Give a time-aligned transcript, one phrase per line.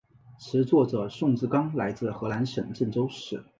[0.39, 3.43] 词作者宋志刚来自河南省郑州市。